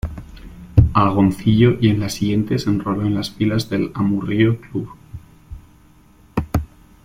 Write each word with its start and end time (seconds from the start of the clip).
Agoncillo 0.95 1.77
y 1.79 1.89
en 1.89 1.99
la 1.99 2.09
siguiente 2.09 2.57
se 2.57 2.71
enroló 2.71 3.05
en 3.05 3.13
las 3.13 3.29
filas 3.29 3.69
del 3.69 3.91
Amurrio 3.93 4.59
Club. 4.59 4.89